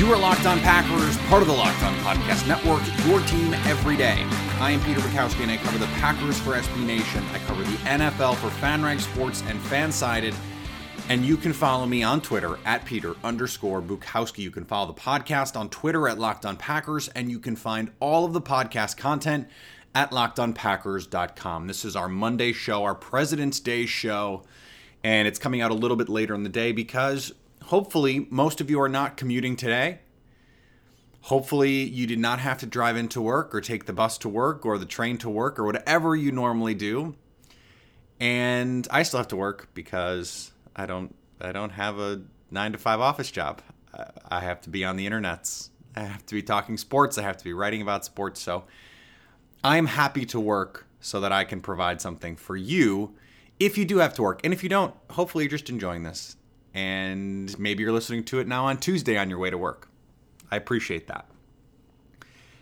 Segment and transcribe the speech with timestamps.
[0.00, 3.98] You are Locked On Packers, part of the Locked On Podcast Network, your team every
[3.98, 4.16] day.
[4.58, 7.22] I am Peter Bukowski, and I cover the Packers for SB Nation.
[7.34, 10.34] I cover the NFL for FanRag Sports and Fansided.
[11.10, 14.38] And you can follow me on Twitter at Peter underscore Bukowski.
[14.38, 17.90] You can follow the podcast on Twitter at Locked On Packers, and you can find
[18.00, 19.48] all of the podcast content
[19.94, 21.66] at lockedonpackers.com.
[21.66, 24.44] This is our Monday show, our President's Day show,
[25.04, 28.70] and it's coming out a little bit later in the day because hopefully most of
[28.70, 30.00] you are not commuting today.
[31.22, 34.64] Hopefully you did not have to drive into work or take the bus to work
[34.64, 37.14] or the train to work or whatever you normally do.
[38.18, 42.78] And I still have to work because I don't I don't have a 9 to
[42.78, 43.62] 5 office job.
[44.30, 45.70] I- have to be on the internets.
[45.96, 47.18] I have to be talking sports.
[47.18, 48.40] I have to be writing about sports.
[48.40, 48.64] So
[49.64, 53.14] I'm happy to work so that I can provide something for you
[53.58, 54.40] if you do have to work.
[54.44, 56.36] And if you don't, hopefully you're just enjoying this.
[56.74, 59.88] And maybe you're listening to it now on Tuesday on your way to work.
[60.50, 61.26] I appreciate that.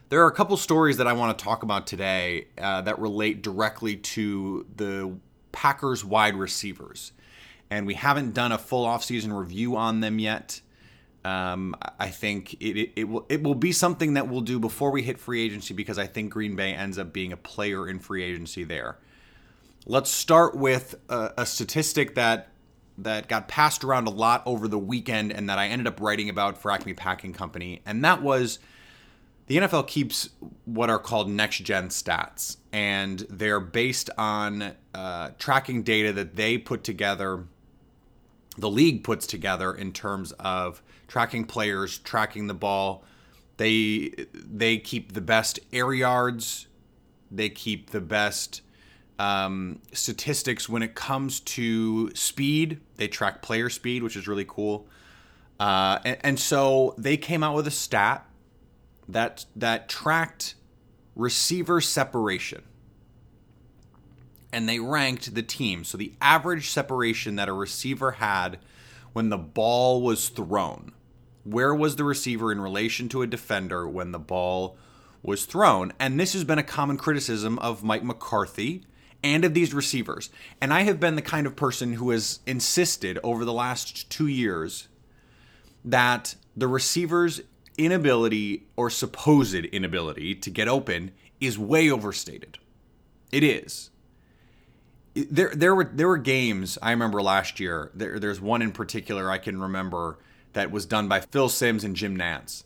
[0.09, 3.43] There are a couple stories that I want to talk about today uh, that relate
[3.43, 5.17] directly to the
[5.53, 7.13] Packers wide receivers.
[7.71, 10.63] And we haven't done a full offseason review on them yet.
[11.25, 14.91] Um, I think it, it, it will it will be something that we'll do before
[14.91, 17.99] we hit free agency because I think Green Bay ends up being a player in
[17.99, 18.97] free agency there.
[19.85, 22.49] Let's start with a, a statistic that
[22.99, 26.29] that got passed around a lot over the weekend and that I ended up writing
[26.29, 28.59] about for Acme Packing Company, and that was
[29.49, 30.29] the NFL keeps
[30.67, 36.59] what are called next gen stats, and they're based on uh, tracking data that they
[36.59, 37.45] put together,
[38.59, 43.05] the league puts together in terms of tracking players, tracking the ball.
[43.57, 46.67] They they keep the best air yards,
[47.31, 48.61] they keep the best
[49.19, 52.81] um, statistics when it comes to speed.
[52.97, 54.87] They track player speed, which is really cool.
[55.59, 58.25] Uh, and, and so they came out with a stat
[59.09, 60.55] that that tracked
[61.17, 62.63] receiver separation,
[64.53, 65.83] and they ranked the team.
[65.83, 68.59] So the average separation that a receiver had
[69.13, 70.93] when the ball was thrown.
[71.43, 74.77] Where was the receiver in relation to a defender when the ball
[75.23, 75.93] was thrown?
[75.99, 78.85] And this has been a common criticism of Mike McCarthy
[79.23, 80.31] and of these receivers.
[80.61, 84.27] And I have been the kind of person who has insisted over the last two
[84.27, 84.89] years
[85.85, 87.41] that the receiver's
[87.77, 92.59] inability or supposed inability to get open is way overstated.
[93.31, 93.91] It is.
[95.15, 97.91] There, there were there were games I remember last year.
[97.95, 100.19] There, there's one in particular I can remember
[100.53, 102.65] that was done by Phil Simms and Jim Nantz.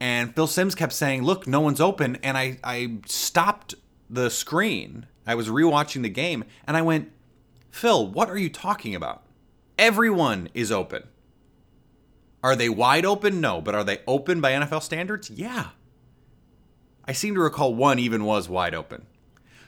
[0.00, 3.74] And Phil Simms kept saying, "Look, no one's open." And I I stopped
[4.10, 5.06] the screen.
[5.28, 7.12] I was rewatching the game and I went,
[7.70, 9.22] "Phil, what are you talking about?
[9.78, 11.04] Everyone is open."
[12.42, 13.40] Are they wide open?
[13.40, 15.30] No, but are they open by NFL standards?
[15.30, 15.68] Yeah.
[17.04, 19.06] I seem to recall one even was wide open.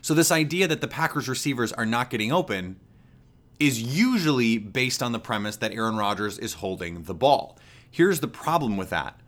[0.02, 2.76] So this idea that the Packers receivers are not getting open
[3.58, 7.58] is usually based on the premise that Aaron Rodgers is holding the ball.
[7.90, 9.20] Here's the problem with that.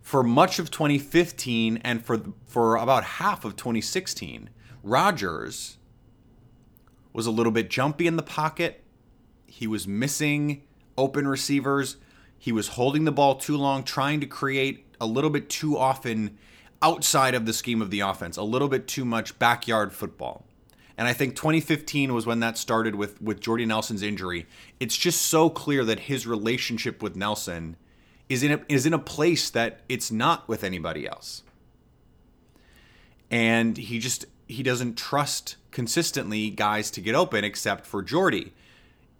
[0.00, 4.48] For much of 2015 and for for about half of 2016,
[4.82, 5.78] Rodgers
[7.12, 8.84] was a little bit jumpy in the pocket.
[9.46, 10.62] He was missing
[10.96, 11.96] open receivers.
[12.38, 16.38] He was holding the ball too long, trying to create a little bit too often
[16.80, 20.44] outside of the scheme of the offense, a little bit too much backyard football.
[20.96, 24.46] And I think 2015 was when that started with with Jordy Nelson's injury.
[24.80, 27.76] It's just so clear that his relationship with Nelson
[28.28, 31.44] is in a, is in a place that it's not with anybody else.
[33.30, 38.54] And he just he doesn't trust consistently guys to get open except for Jordy.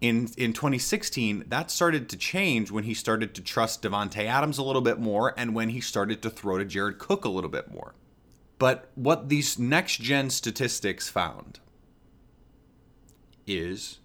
[0.01, 4.63] In in 2016, that started to change when he started to trust Davante Adams a
[4.63, 7.71] little bit more and when he started to throw to Jared Cook a little bit
[7.71, 7.93] more.
[8.57, 11.59] But what these next gen statistics found
[13.45, 13.99] is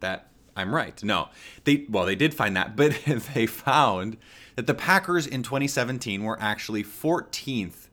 [0.00, 1.02] that I'm right.
[1.02, 1.30] No,
[1.64, 3.00] they well they did find that, but
[3.34, 4.18] they found
[4.56, 7.83] that the Packers in 2017 were actually 14th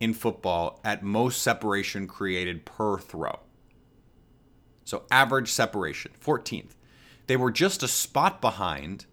[0.00, 3.40] in football at most separation created per throw.
[4.84, 6.76] So average separation, 14th.
[7.26, 9.06] They were just a spot behind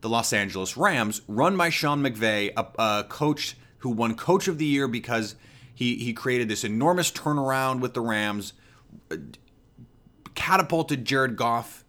[0.00, 4.58] the Los Angeles Rams, run by Sean McVay, a, a coach who won Coach of
[4.58, 5.34] the Year because
[5.74, 8.52] he he created this enormous turnaround with the Rams,
[10.34, 11.84] catapulted Jared Goff,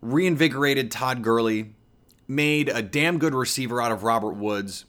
[0.00, 1.74] reinvigorated Todd Gurley,
[2.28, 4.84] made a damn good receiver out of Robert Woods,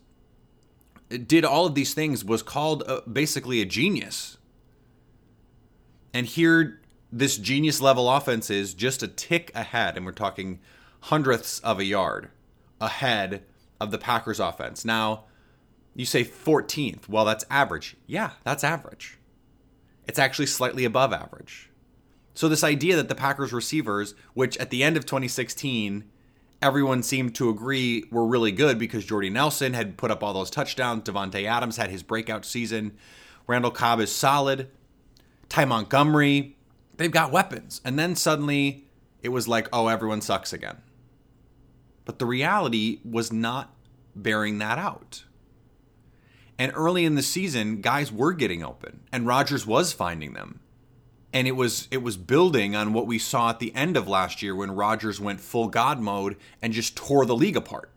[1.18, 4.38] did all of these things, was called uh, basically a genius
[6.14, 6.82] and here,
[7.12, 10.60] this genius level offense is just a tick ahead, and we're talking
[11.02, 12.30] hundredths of a yard
[12.80, 13.44] ahead
[13.80, 14.86] of the Packers offense.
[14.86, 15.26] Now,
[15.96, 17.08] you say 14th.
[17.08, 17.98] Well, that's average.
[18.08, 19.18] Yeah, that's average.
[20.06, 21.70] It's actually slightly above average.
[22.34, 26.06] So, this idea that the Packers receivers, which at the end of 2016,
[26.62, 30.50] everyone seemed to agree were really good because Jordy Nelson had put up all those
[30.50, 32.98] touchdowns, Davante Adams had his breakout season,
[33.48, 34.70] Randall Cobb is solid.
[35.50, 36.56] Ty Montgomery,
[36.96, 37.82] they've got weapons.
[37.84, 38.86] And then suddenly
[39.22, 40.78] it was like, oh, everyone sucks again.
[42.06, 43.74] But the reality was not
[44.16, 45.26] bearing that out.
[46.58, 50.60] And early in the season, guys were getting open, and Rodgers was finding them.
[51.34, 54.42] And it was it was building on what we saw at the end of last
[54.42, 57.90] year when Rodgers went full God mode and just tore the league apart.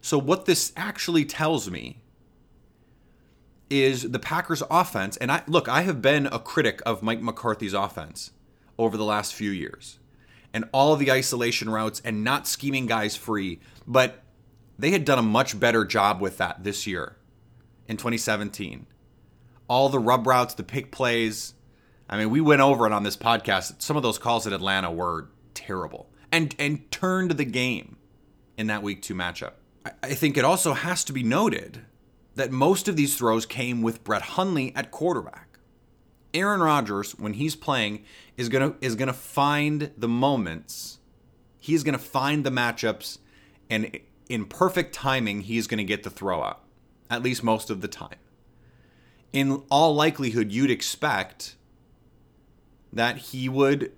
[0.00, 1.98] So what this actually tells me
[3.70, 5.16] is the Packers offense.
[5.16, 8.32] And I look, I have been a critic of Mike McCarthy's offense
[8.78, 9.98] over the last few years.
[10.52, 14.22] And all of the isolation routes and not scheming guys free, but
[14.78, 17.16] they had done a much better job with that this year
[17.88, 18.86] in 2017.
[19.68, 21.54] All the rub routes, the pick plays.
[22.12, 23.80] I mean, we went over it on this podcast.
[23.80, 27.96] Some of those calls at Atlanta were terrible and and turned the game
[28.58, 29.52] in that week two matchup.
[30.02, 31.86] I think it also has to be noted
[32.34, 35.58] that most of these throws came with Brett Hundley at quarterback.
[36.34, 38.04] Aaron Rodgers, when he's playing,
[38.36, 40.98] is gonna is gonna find the moments.
[41.58, 43.20] He's gonna find the matchups,
[43.70, 43.98] and
[44.28, 46.60] in perfect timing, he's gonna get the throw out.
[47.08, 48.18] At least most of the time.
[49.32, 51.56] In all likelihood, you'd expect
[52.92, 53.92] that he would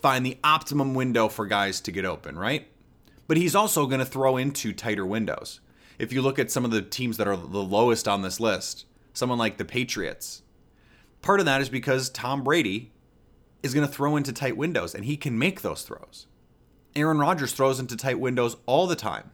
[0.00, 2.68] find the optimum window for guys to get open, right?
[3.26, 5.60] But he's also going to throw into tighter windows
[5.98, 8.86] if you look at some of the teams that are the lowest on this list,
[9.12, 10.42] someone like the Patriots,
[11.22, 12.92] part of that is because Tom Brady
[13.62, 16.26] is going to throw into tight windows and he can make those throws.
[16.94, 19.30] Aaron Rodgers throws into tight windows all the time.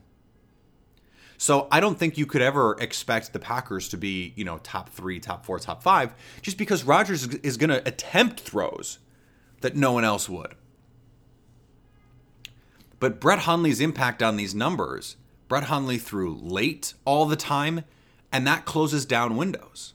[1.37, 4.89] So I don't think you could ever expect the Packers to be, you know, top
[4.89, 8.99] three, top four, top five, just because Rodgers is going to attempt throws
[9.61, 10.55] that no one else would.
[12.99, 15.17] But Brett Hundley's impact on these numbers
[15.47, 17.83] Brett Hundley threw late all the time,
[18.31, 19.93] and that closes down windows.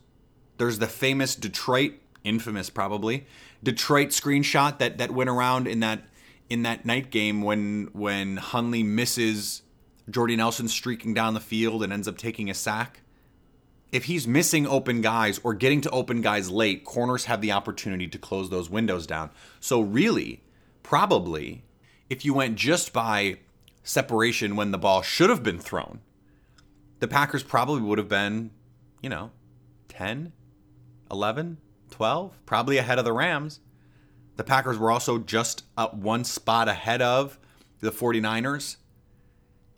[0.58, 3.26] There's the famous Detroit, infamous probably,
[3.62, 6.04] Detroit screenshot that that went around in that
[6.48, 9.62] in that night game when when Hundley misses
[10.10, 13.02] Jordy Nelson streaking down the field and ends up taking a sack.
[13.92, 18.06] If he's missing open guys or getting to open guys late, corners have the opportunity
[18.08, 19.30] to close those windows down.
[19.58, 20.42] So really,
[20.82, 21.64] probably
[22.08, 23.38] if you went just by
[23.82, 26.00] separation when the ball should have been thrown,
[26.98, 28.50] the Packers probably would have been,
[29.02, 29.30] you know,
[29.88, 30.32] 10,
[31.10, 31.58] 11,
[31.90, 33.60] 12, probably ahead of the Rams.
[34.36, 37.38] The Packers were also just up one spot ahead of
[37.80, 38.76] the 49ers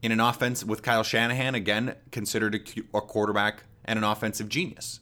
[0.03, 5.01] in an offense with Kyle Shanahan, again, considered a, quarterback and an offensive genius.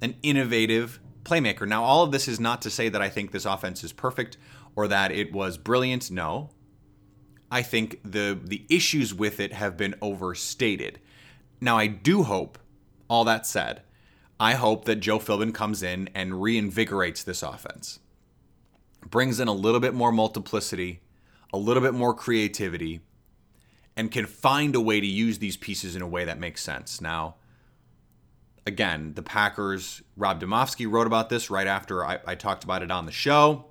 [0.00, 1.68] An innovative playmaker.
[1.68, 4.36] Now, all of this is not to say that I think this offense is perfect
[4.74, 6.10] or that it was brilliant.
[6.10, 6.50] No,
[7.50, 10.98] I think the the issues with it have been overstated.
[11.60, 12.58] Now I do hope,
[13.08, 13.82] all that said,
[14.40, 18.00] I hope that Joe Philbin comes in and reinvigorates this offense.
[19.08, 21.02] Brings in a little bit more multiplicity,
[21.52, 23.00] a little bit more creativity,
[23.96, 27.00] and can find a way to use these pieces in a way that makes sense.
[27.00, 27.36] Now,
[28.66, 32.90] again, the Packers, Rob Demovsky wrote about this right after I, I talked about it
[32.90, 33.66] on the show.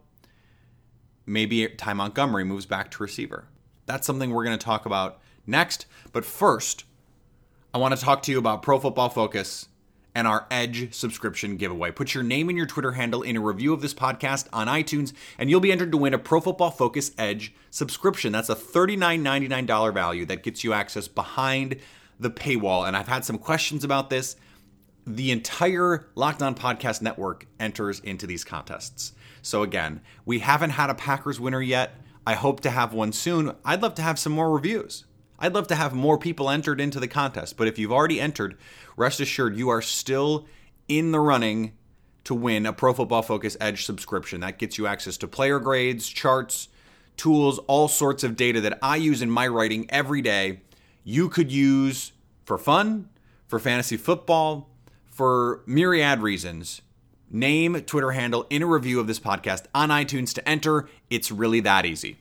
[1.26, 3.48] Maybe Ty Montgomery moves back to receiver.
[3.86, 5.86] That's something we're going to talk about next.
[6.12, 6.86] But first,
[7.74, 9.68] I want to talk to you about Pro Football Focus
[10.13, 11.91] and our Edge subscription giveaway.
[11.91, 15.13] Put your name and your Twitter handle in a review of this podcast on iTunes,
[15.38, 18.32] and you'll be entered to win a Pro Football Focus Edge subscription.
[18.32, 21.77] That's a $39.99 value that gets you access behind
[22.20, 22.88] the paywall.
[22.88, 24.36] And I've had some questions about this.
[25.08, 29.13] The entire Locked On Podcast Network enters into these contests.
[29.41, 31.96] So, again, we haven't had a Packers winner yet.
[32.27, 33.56] I hope to have one soon.
[33.65, 35.06] I'd love to have some more reviews.
[35.42, 38.58] I'd love to have more people entered into the contest, but if you've already entered,
[38.96, 40.46] rest assured you are still
[40.88, 41.74] in the running
[42.26, 44.42] to win a Pro Football Focus Edge subscription.
[44.42, 46.70] That gets you access to player grades, charts,
[47.18, 50.62] tools, all sorts of data that I use in my writing every day.
[51.04, 52.12] You could use
[52.46, 53.10] for fun,
[53.48, 54.70] for fantasy football,
[55.08, 56.84] for myriad reasons.
[57.32, 60.88] Name, Twitter handle in a review of this podcast on iTunes to enter.
[61.10, 62.21] It's really that easy.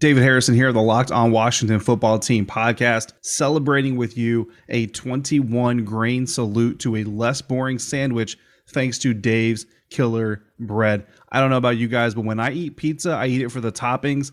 [0.00, 5.84] David Harrison here, the Locked On Washington Football Team podcast, celebrating with you a 21
[5.84, 11.04] grain salute to a less boring sandwich thanks to Dave's Killer Bread.
[11.30, 13.60] I don't know about you guys, but when I eat pizza, I eat it for
[13.60, 14.32] the toppings,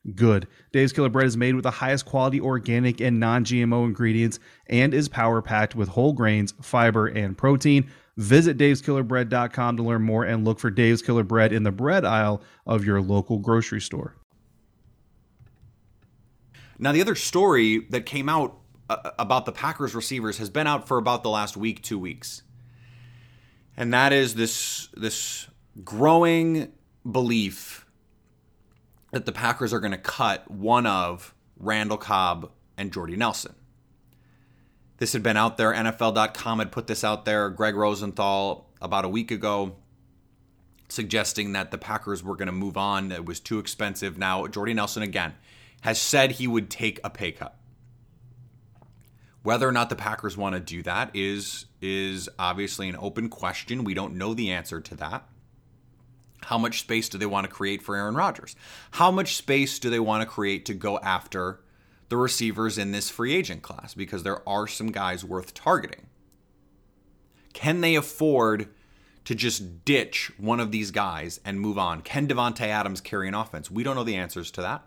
[0.15, 0.47] good.
[0.71, 4.93] Dave's Killer Bread is made with the highest quality organic and non GMO ingredients and
[4.93, 7.89] is power packed with whole grains, fiber, and protein.
[8.17, 12.41] Visit daveskillerbread.com to learn more and look for Dave's Killer Bread in the bread aisle
[12.65, 14.15] of your local grocery store.
[16.77, 18.57] Now, the other story that came out
[18.89, 22.43] uh, about the Packers receivers has been out for about the last week, two weeks.
[23.77, 25.47] And that is this this
[25.83, 26.73] growing
[27.09, 27.80] belief
[29.11, 33.55] that the Packers are going to cut one of Randall Cobb and Jordy Nelson.
[34.97, 35.73] This had been out there.
[35.73, 37.49] NFL.com had put this out there.
[37.49, 39.75] Greg Rosenthal about a week ago
[40.89, 43.11] suggesting that the Packers were going to move on.
[43.11, 44.17] It was too expensive.
[44.17, 45.33] Now, Jordy Nelson again
[45.81, 47.57] has said he would take a pay cut.
[49.43, 53.83] Whether or not the Packers want to do that is is obviously an open question.
[53.83, 55.27] We don't know the answer to that.
[56.51, 58.57] How much space do they want to create for Aaron Rodgers?
[58.91, 61.61] How much space do they want to create to go after
[62.09, 63.93] the receivers in this free agent class?
[63.93, 66.07] Because there are some guys worth targeting.
[67.53, 68.67] Can they afford
[69.23, 72.01] to just ditch one of these guys and move on?
[72.01, 73.71] Can Davante Adams carry an offense?
[73.71, 74.85] We don't know the answers to that.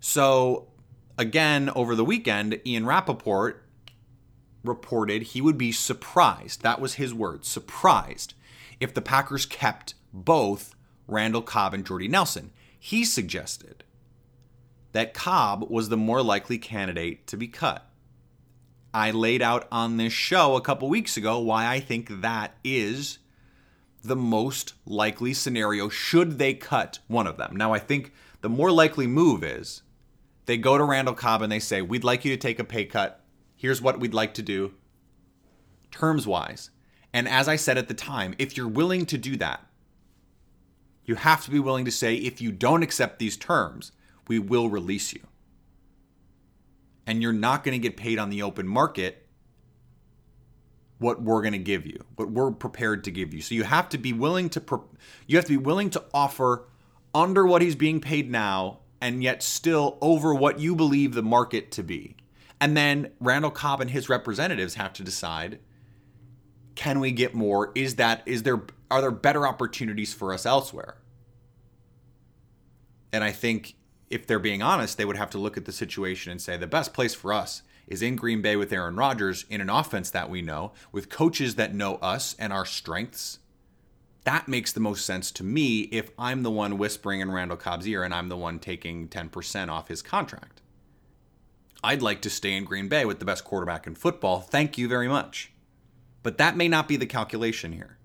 [0.00, 0.68] So,
[1.16, 3.66] again, over the weekend, Ian Rapoport
[4.62, 6.60] reported he would be surprised.
[6.60, 8.34] That was his word surprised
[8.82, 10.74] if the Packers kept both
[11.06, 12.52] Randall Cobb and Jordy Nelson.
[12.78, 13.84] He suggested
[14.92, 17.88] that Cobb was the more likely candidate to be cut.
[18.92, 23.18] I laid out on this show a couple weeks ago why I think that is
[24.02, 27.56] the most likely scenario should they cut one of them.
[27.56, 29.82] Now, I think the more likely move is
[30.46, 32.84] they go to Randall Cobb and they say, We'd like you to take a pay
[32.84, 33.24] cut.
[33.56, 34.74] Here's what we'd like to do,
[35.92, 36.70] terms wise.
[37.12, 39.66] And as I said at the time, if you're willing to do that,
[41.04, 43.92] you have to be willing to say, if you don't accept these terms,
[44.28, 45.20] we will release you.
[47.06, 49.26] And you're not going to get paid on the open market
[50.98, 53.42] what we're going to give you, what we're prepared to give you.
[53.42, 54.62] So you have to be willing to
[55.26, 56.68] you have to be willing to offer
[57.12, 61.72] under what he's being paid now and yet still over what you believe the market
[61.72, 62.16] to be.
[62.60, 65.58] And then Randall Cobb and his representatives have to decide
[66.74, 67.72] can we get more?
[67.74, 70.96] Is that is there are there better opportunities for us elsewhere?
[73.12, 73.74] And I think
[74.10, 76.66] if they're being honest, they would have to look at the situation and say the
[76.66, 80.30] best place for us is in Green Bay with Aaron Rodgers in an offense that
[80.30, 83.38] we know, with coaches that know us and our strengths.
[84.24, 87.88] That makes the most sense to me if I'm the one whispering in Randall Cobb's
[87.88, 90.62] ear and I'm the one taking 10% off his contract.
[91.84, 94.40] I'd like to stay in Green Bay with the best quarterback in football.
[94.40, 95.51] Thank you very much.
[96.22, 97.98] But that may not be the calculation here.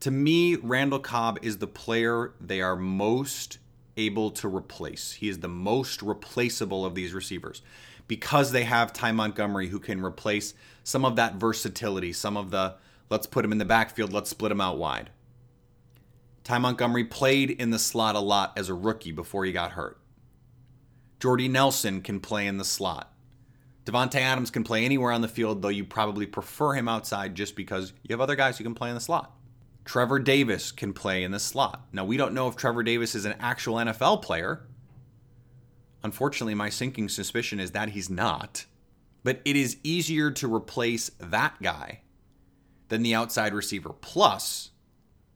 [0.00, 3.58] To me, Randall Cobb is the player they are most
[3.96, 5.12] able to replace.
[5.12, 7.60] He is the most replaceable of these receivers
[8.08, 12.76] because they have Ty Montgomery who can replace some of that versatility, some of the
[13.10, 15.10] let's put him in the backfield, let's split him out wide.
[16.44, 20.00] Ty Montgomery played in the slot a lot as a rookie before he got hurt.
[21.20, 23.12] Jordy Nelson can play in the slot.
[23.90, 27.56] Davante Adams can play anywhere on the field, though you probably prefer him outside just
[27.56, 29.34] because you have other guys who can play in the slot.
[29.84, 31.86] Trevor Davis can play in the slot.
[31.92, 34.62] Now, we don't know if Trevor Davis is an actual NFL player,
[36.02, 38.64] Unfortunately, my sinking suspicion is that he's not.
[39.22, 42.00] But it is easier to replace that guy
[42.88, 43.90] than the outside receiver.
[43.90, 44.70] Plus,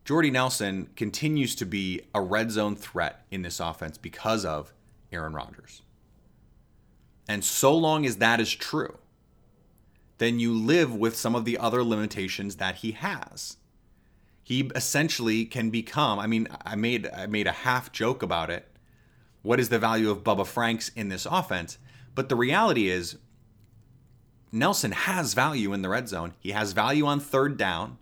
[0.05, 4.73] Jordy Nelson continues to be a red zone threat in this offense because of
[5.13, 5.83] Aaron Rodgers.
[7.27, 8.99] And so long as that is true,
[10.19, 13.57] then you live with some of the other limitations that he has.
[14.43, 18.69] He essentially can become, I mean, I made I made a half joke about it
[19.45, 21.77] what is the value of Bubba Franks in this offense?
[22.15, 23.19] But the reality is,
[24.51, 26.33] Nelson has value in the red zone.
[26.41, 27.99] He has value on third down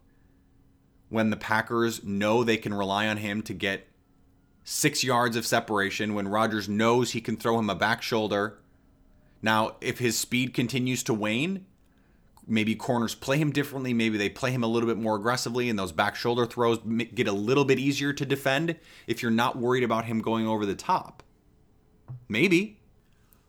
[1.09, 3.89] when the Packers know they can rely on him to get
[4.63, 8.61] six yards of separation, when Rodgers knows he can throw him a back shoulder.
[9.43, 11.67] Now, if his speed continues to wane,
[12.47, 13.93] maybe corners play him differently.
[13.93, 16.79] Maybe they play him a little bit more aggressively, and those back shoulder throws
[17.15, 20.65] get a little bit easier to defend if you're not worried about him going over
[20.65, 21.23] the top.
[22.29, 22.79] Maybe.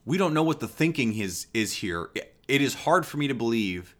[0.05, 2.09] We don't know what the thinking is is here.
[2.47, 3.95] It is hard for me to believe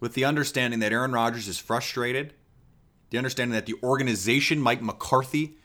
[0.00, 2.34] with the understanding that Aaron Rodgers is frustrated,
[3.10, 5.58] the understanding that the organization, Mike McCarthy,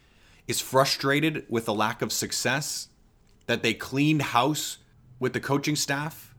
[0.48, 2.90] is frustrated with the lack of success,
[3.48, 4.78] that they cleaned house
[5.22, 6.34] with the coaching staff,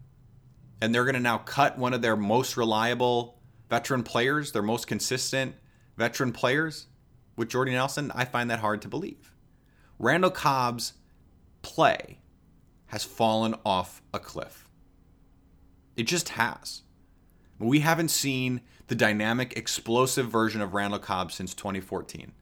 [0.80, 3.38] and they're going to now cut one of their most reliable
[3.70, 5.54] veteran players, their most consistent
[5.96, 6.88] veteran players
[7.36, 8.10] with Jordy Nelson.
[8.12, 9.32] I find that hard to believe.
[10.00, 10.94] Randall Cobb's
[11.62, 12.18] play
[12.86, 14.68] has fallen off a cliff.
[15.96, 16.82] It just has.
[17.60, 22.32] We haven't seen the dynamic, explosive version of Randall Cobb since 2014.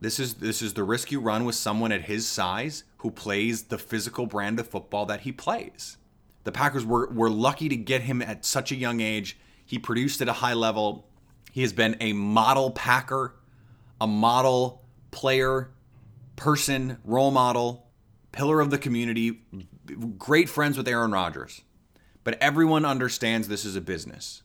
[0.00, 3.64] This is this is the risk you run with someone at his size who plays
[3.64, 5.96] the physical brand of football that he plays.
[6.44, 9.38] The Packers were, were lucky to get him at such a young age.
[9.66, 11.08] He produced at a high level.
[11.52, 13.34] He has been a model Packer,
[14.00, 15.70] a model player,
[16.36, 17.88] person, role model
[18.32, 19.40] pillar of the community,
[20.16, 21.62] great friends with Aaron Rodgers.
[22.24, 24.42] But everyone understands this is a business.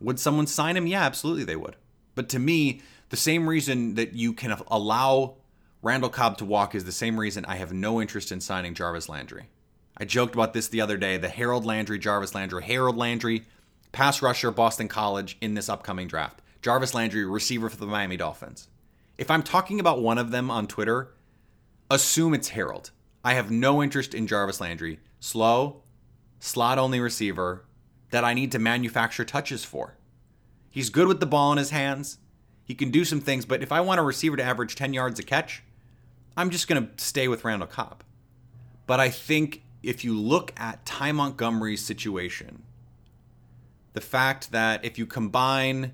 [0.00, 0.86] Would someone sign him?
[0.86, 1.76] Yeah, absolutely they would.
[2.14, 5.34] But to me, the same reason that you can allow
[5.82, 9.06] Randall Cobb to walk is the same reason I have no interest in signing Jarvis
[9.06, 9.50] Landry.
[9.98, 13.44] I joked about this the other day the Harold Landry, Jarvis Landry, Harold Landry,
[13.92, 16.40] pass rusher, Boston College in this upcoming draft.
[16.62, 18.68] Jarvis Landry, receiver for the Miami Dolphins.
[19.18, 21.12] If I'm talking about one of them on Twitter,
[21.90, 22.92] assume it's Harold.
[23.22, 25.00] I have no interest in Jarvis Landry.
[25.20, 25.82] Slow,
[26.40, 27.66] slot only receiver
[28.08, 29.98] that I need to manufacture touches for.
[30.70, 32.16] He's good with the ball in his hands.
[32.64, 35.18] He can do some things, but if I want a receiver to average 10 yards
[35.18, 35.62] a catch,
[36.36, 38.02] I'm just going to stay with Randall Cobb.
[38.86, 42.62] But I think if you look at Ty Montgomery's situation,
[43.92, 45.92] the fact that if you combine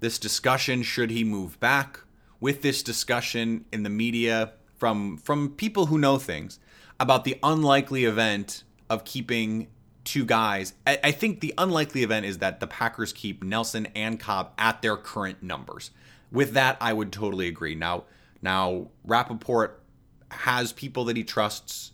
[0.00, 2.00] this discussion, should he move back,
[2.40, 6.58] with this discussion in the media from from people who know things
[7.00, 9.68] about the unlikely event of keeping
[10.06, 10.72] two guys.
[10.86, 14.80] I, I, think the unlikely event is that the Packers keep Nelson and Cobb at
[14.80, 15.90] their current numbers.
[16.32, 17.74] With that, I would totally agree.
[17.74, 18.04] Now,
[18.40, 19.82] now Rapoport
[20.30, 21.92] has people that he trusts,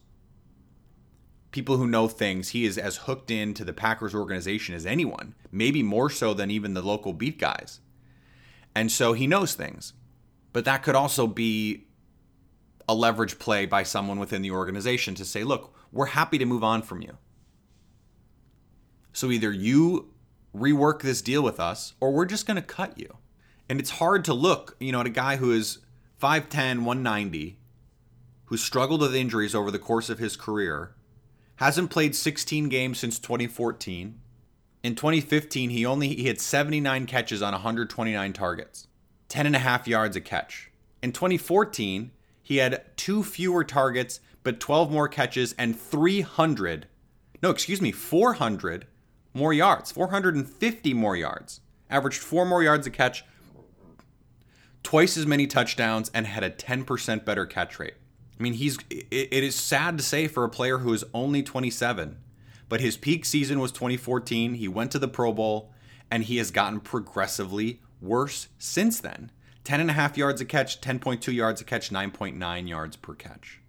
[1.51, 2.51] people who know things.
[2.51, 6.75] He is as hooked into the Packers organization as anyone, maybe more so than even
[6.75, 7.81] the local beat guys.
[8.75, 9.95] And so he knows things.
[10.53, 11.87] But that could also be
[12.89, 16.65] a leverage play by someone within the organization to say, look, we're happy to move
[16.65, 17.17] on from you.
[19.13, 20.13] So either you
[20.55, 23.17] rework this deal with us or we're just going to cut you.
[23.69, 25.79] And it's hard to look, you know, at a guy who is
[26.21, 27.59] 5'10, 190,
[28.47, 30.95] who struggled with injuries over the course of his career,
[31.57, 34.19] hasn't played 16 games since 2014.
[34.83, 38.89] In 2015, he only he had 79 catches on 129 targets,
[39.29, 40.71] 10 and a half yards a catch.
[41.03, 42.11] In 2014,
[42.43, 46.89] he had two fewer targets but 12 more catches and 300
[47.43, 48.87] no, excuse me, 400
[49.35, 51.61] more yards, 450 more yards.
[51.91, 53.25] Averaged 4 more yards a catch,
[54.83, 57.95] twice as many touchdowns and had a 10% better catch rate.
[58.39, 62.17] I mean, he's it is sad to say for a player who is only 27,
[62.69, 64.55] but his peak season was 2014.
[64.55, 65.71] He went to the Pro Bowl
[66.11, 69.31] and he has gotten progressively worse since then.
[69.65, 73.61] 10 and a half yards a catch, 10.2 yards a catch, 9.9 yards per catch.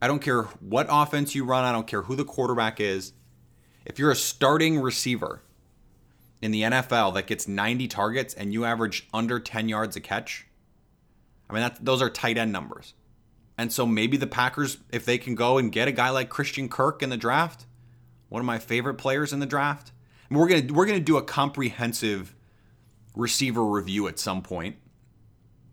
[0.00, 3.12] I don't care what offense you run, I don't care who the quarterback is.
[3.88, 5.42] If you're a starting receiver
[6.42, 10.46] in the NFL that gets 90 targets and you average under 10 yards a catch,
[11.48, 12.92] I mean, those are tight end numbers.
[13.56, 16.68] And so maybe the Packers, if they can go and get a guy like Christian
[16.68, 17.66] Kirk in the draft,
[18.28, 19.90] one of my favorite players in the draft,
[20.30, 22.36] we're gonna we're gonna do a comprehensive
[23.16, 24.76] receiver review at some point.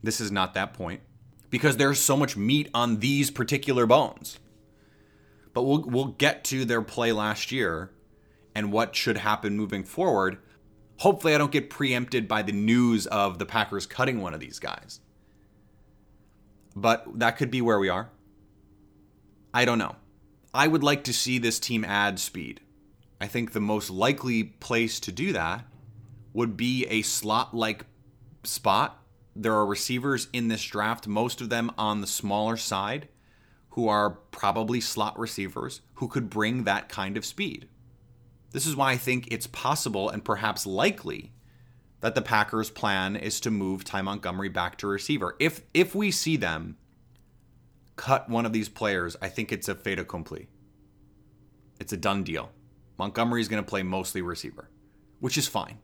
[0.02, 1.02] This is not that point
[1.50, 4.40] because there's so much meat on these particular bones.
[5.54, 7.92] But we'll we'll get to their play last year
[8.56, 10.38] and what should happen moving forward.
[10.98, 14.60] Hopefully I don't get preempted by the news of the Packers cutting one of these
[14.60, 15.02] guys.
[16.76, 18.10] But that could be where we are.
[19.54, 19.98] I don't know.
[20.54, 22.62] I would like to see this team add speed.
[23.20, 25.66] I think the most likely place to do that
[26.34, 27.86] would be a slot like
[28.44, 29.02] spot.
[29.36, 33.10] There are receivers in this draft, most of them on the smaller side,
[33.70, 37.68] who are probably slot receivers who could bring that kind of speed.
[38.56, 41.34] This is why I think it's possible and perhaps likely
[42.00, 45.36] that the Packers' plan is to move Ty Montgomery back to receiver.
[45.42, 46.78] If if we see them
[47.98, 50.48] cut one of these players, I think it's a fait accompli.
[51.82, 52.50] It's a done deal.
[52.98, 54.70] Montgomery is going to play mostly receiver,
[55.20, 55.80] which is fine.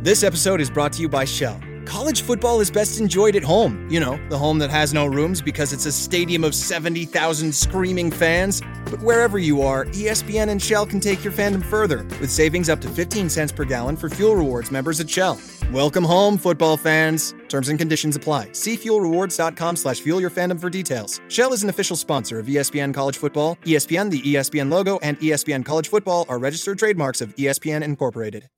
[0.00, 1.60] This episode is brought to you by Shell.
[1.88, 3.88] College football is best enjoyed at home.
[3.90, 8.10] You know, the home that has no rooms because it's a stadium of 70,000 screaming
[8.12, 8.62] fans.
[8.90, 12.80] But wherever you are, ESPN and Shell can take your fandom further with savings up
[12.80, 15.38] to 15 cents per gallon for fuel rewards members at Shell.
[15.72, 17.34] Welcome home, football fans.
[17.48, 18.52] Terms and conditions apply.
[18.52, 21.20] See fuelrewards.com slash fuel your fandom for details.
[21.28, 23.56] Shell is an official sponsor of ESPN College Football.
[23.64, 28.48] ESPN, the ESPN logo, and ESPN College Football are registered trademarks of ESPN Incorporated.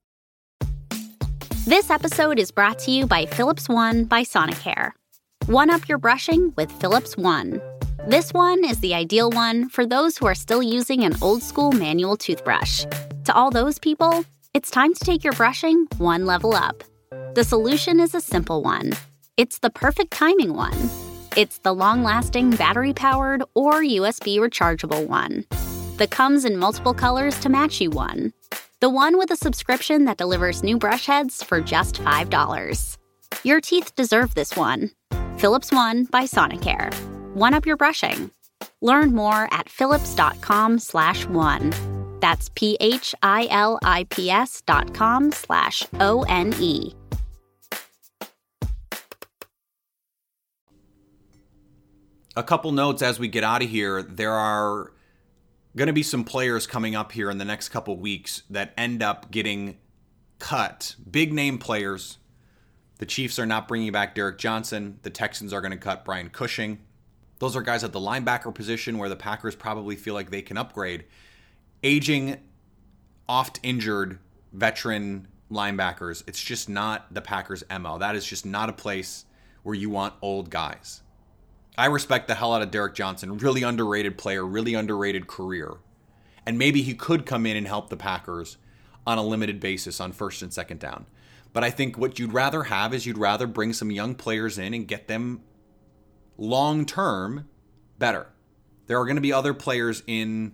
[1.66, 4.92] This episode is brought to you by Philips One by Sonicare.
[5.46, 7.60] One up your brushing with Philips One.
[8.06, 11.72] This one is the ideal one for those who are still using an old school
[11.72, 12.84] manual toothbrush.
[13.24, 16.82] To all those people, it's time to take your brushing one level up.
[17.34, 18.92] The solution is a simple one
[19.36, 20.90] it's the perfect timing one.
[21.34, 25.46] It's the long lasting battery powered or USB rechargeable one.
[25.96, 28.32] that comes in multiple colors to match you one.
[28.80, 32.98] The one with a subscription that delivers new brush heads for just $5.
[33.44, 34.90] Your teeth deserve this one.
[35.36, 37.09] Philips One by Sonicare.
[37.34, 38.32] One up your brushing.
[38.80, 41.72] Learn more at philips.com slash one.
[42.20, 46.92] That's P-H-I-L-I-P-S dot com slash O-N-E.
[52.36, 54.02] A couple notes as we get out of here.
[54.02, 54.92] There are
[55.76, 59.04] going to be some players coming up here in the next couple weeks that end
[59.04, 59.78] up getting
[60.40, 60.96] cut.
[61.08, 62.18] Big name players.
[62.98, 64.98] The Chiefs are not bringing back Derrick Johnson.
[65.02, 66.80] The Texans are going to cut Brian Cushing.
[67.40, 70.58] Those are guys at the linebacker position where the Packers probably feel like they can
[70.58, 71.06] upgrade.
[71.82, 72.36] Aging,
[73.26, 74.18] oft injured
[74.52, 77.98] veteran linebackers, it's just not the Packers' MO.
[77.98, 79.24] That is just not a place
[79.62, 81.00] where you want old guys.
[81.78, 83.38] I respect the hell out of Derrick Johnson.
[83.38, 85.78] Really underrated player, really underrated career.
[86.44, 88.58] And maybe he could come in and help the Packers
[89.06, 91.06] on a limited basis on first and second down.
[91.54, 94.74] But I think what you'd rather have is you'd rather bring some young players in
[94.74, 95.40] and get them
[96.40, 97.48] long term
[97.98, 98.26] better.
[98.86, 100.52] There are going to be other players in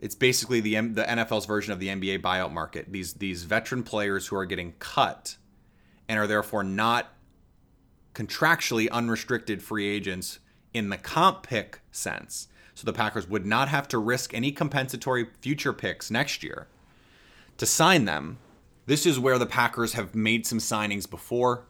[0.00, 2.90] it's basically the the NFL's version of the NBA buyout market.
[2.90, 5.36] These these veteran players who are getting cut
[6.08, 7.12] and are therefore not
[8.14, 10.40] contractually unrestricted free agents
[10.72, 12.48] in the comp pick sense.
[12.74, 16.66] So the Packers would not have to risk any compensatory future picks next year
[17.56, 18.38] to sign them.
[18.86, 21.66] This is where the Packers have made some signings before.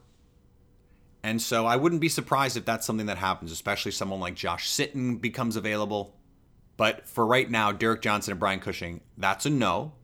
[1.25, 4.71] And so I wouldn't be surprised if that's something that happens, especially someone like Josh
[4.71, 6.15] Sitton becomes available.
[6.77, 9.95] But for right now, Derrick Johnson and Brian Cushing, that's a no.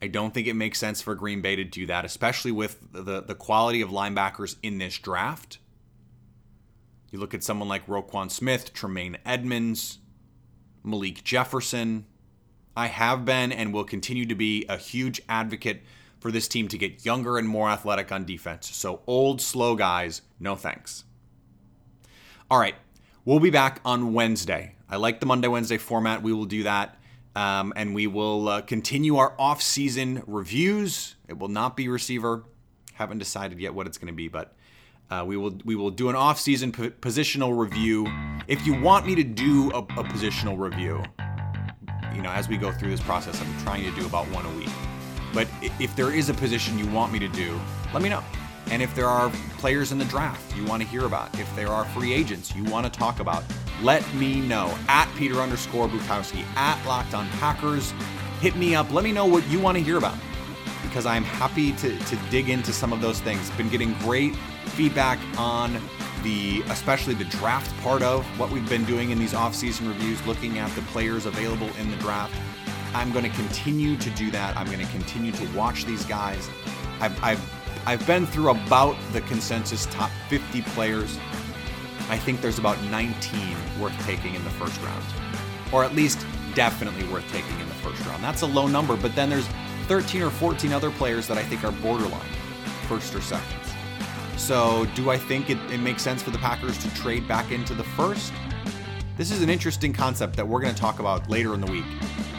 [0.00, 3.20] I don't think it makes sense for Green Bay to do that, especially with the,
[3.20, 5.58] the quality of linebackers in this draft.
[7.10, 9.98] You look at someone like Roquan Smith, Tremaine Edmunds,
[10.84, 12.06] Malik Jefferson.
[12.76, 15.82] I have been and will continue to be a huge advocate
[16.20, 18.74] for this team to get younger and more athletic on defense.
[18.74, 21.04] So, old, slow guys, no thanks.
[22.50, 22.74] All right,
[23.24, 24.74] we'll be back on Wednesday.
[24.88, 26.22] I like the Monday Wednesday format.
[26.22, 26.96] We will do that.
[27.36, 31.14] Um, and we will uh, continue our off-season reviews.
[31.28, 32.44] It will not be receiver.
[32.94, 34.56] Haven't decided yet what it's going to be, but
[35.08, 38.08] uh, we will we will do an off-season positional review.
[38.48, 41.04] If you want me to do a, a positional review,
[42.12, 44.50] you know, as we go through this process, I'm trying to do about one a
[44.56, 44.70] week.
[45.32, 47.58] But if there is a position you want me to do,
[47.92, 48.22] let me know.
[48.70, 51.68] And if there are players in the draft you want to hear about, if there
[51.68, 53.42] are free agents you want to talk about,
[53.82, 54.76] let me know.
[54.88, 57.92] At Peter underscore Bukowski, at Locked on Packers.
[58.40, 58.92] Hit me up.
[58.92, 60.16] Let me know what you want to hear about
[60.82, 63.50] because I'm happy to, to dig into some of those things.
[63.50, 64.36] Been getting great
[64.66, 65.80] feedback on
[66.22, 70.58] the especially the draft part of what we've been doing in these off-season reviews, looking
[70.58, 72.34] at the players available in the draft.
[72.94, 74.56] I'm going to continue to do that.
[74.56, 76.48] I'm going to continue to watch these guys.
[77.00, 81.18] I've, I've I've been through about the consensus top 50 players.
[82.10, 85.04] I think there's about 19 worth taking in the first round,
[85.72, 88.22] or at least definitely worth taking in the first round.
[88.22, 89.48] That's a low number, but then there's
[89.86, 92.28] 13 or 14 other players that I think are borderline,
[92.88, 93.72] first or seconds.
[94.36, 97.72] So, do I think it, it makes sense for the Packers to trade back into
[97.72, 98.34] the first?
[99.16, 101.86] This is an interesting concept that we're going to talk about later in the week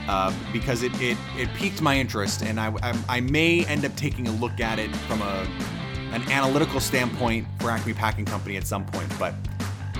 [0.09, 3.95] uh, because it, it, it piqued my interest, and I, I, I may end up
[3.95, 5.47] taking a look at it from a
[6.11, 9.07] an analytical standpoint for Acme Packing Company at some point.
[9.19, 9.35] But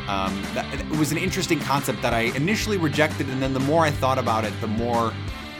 [0.07, 3.85] um, that, it was an interesting concept that I initially rejected, and then the more
[3.85, 5.13] I thought about it, the more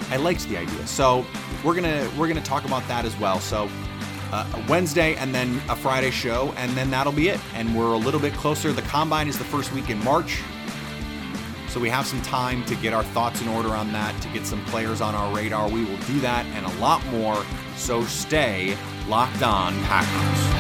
[0.10, 0.88] I liked the idea.
[0.88, 1.24] So
[1.64, 3.40] we're gonna we're gonna talk about that as well.
[3.40, 3.70] So
[4.32, 7.40] uh, Wednesday and then a Friday show, and then that'll be it.
[7.54, 8.74] And we're a little bit closer.
[8.74, 10.42] The combine is the first week in March.
[11.70, 14.46] So we have some time to get our thoughts in order on that, to get
[14.46, 15.70] some players on our radar.
[15.70, 17.46] We will do that and a lot more.
[17.76, 18.76] So stay
[19.08, 20.59] locked on Packers.